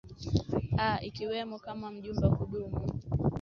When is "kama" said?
1.65-1.85